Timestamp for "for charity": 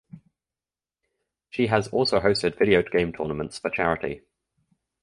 3.59-4.21